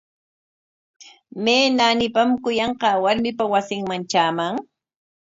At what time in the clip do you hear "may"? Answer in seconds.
1.43-1.63